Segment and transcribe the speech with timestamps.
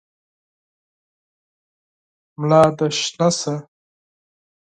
[2.39, 3.53] ملا دي شنه شه!